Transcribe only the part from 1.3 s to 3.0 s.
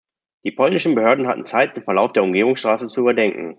Zeit, den Verlauf der Umgehungsstraße